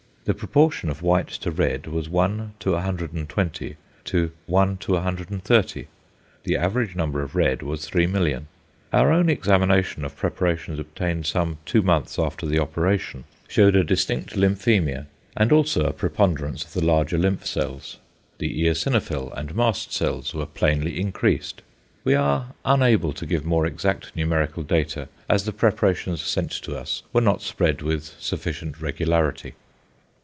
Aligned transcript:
The 0.23 0.35
proportion 0.35 0.91
of 0.91 1.01
white 1.01 1.29
to 1.29 1.49
red 1.49 1.87
was 1.87 2.07
1:120 2.07 3.75
to 4.05 4.31
1:130, 4.47 5.87
the 6.43 6.55
average 6.55 6.95
number 6.95 7.23
of 7.23 7.33
red 7.35 7.63
was 7.63 7.89
3,000,000. 7.89 8.43
Our 8.93 9.11
own 9.11 9.29
examination 9.31 10.05
of 10.05 10.15
preparations 10.15 10.77
obtained 10.77 11.25
some 11.25 11.57
two 11.65 11.81
months 11.81 12.19
after 12.19 12.45
the 12.45 12.59
operation, 12.59 13.23
shewed 13.47 13.75
a 13.75 13.83
distinct 13.83 14.35
lymphæmia, 14.35 15.07
and 15.35 15.51
also 15.51 15.85
a 15.87 15.91
preponderance 15.91 16.63
of 16.65 16.73
the 16.73 16.85
larger 16.85 17.17
lymph 17.17 17.47
cells. 17.47 17.97
The 18.37 18.65
eosinophil 18.65 19.35
and 19.35 19.55
mast 19.55 19.91
cells 19.91 20.35
were 20.35 20.45
plainly 20.45 20.99
increased. 21.01 21.63
We 22.03 22.13
are 22.13 22.51
unable 22.63 23.13
to 23.13 23.25
give 23.25 23.43
more 23.43 23.65
exact 23.65 24.15
numerical 24.15 24.61
data, 24.61 25.09
as 25.27 25.45
the 25.45 25.51
preparations 25.51 26.21
sent 26.21 26.51
to 26.51 26.77
us 26.77 27.01
were 27.11 27.21
not 27.21 27.41
spread 27.41 27.81
with 27.81 28.13
sufficient 28.19 28.79
regularity. 28.79 29.55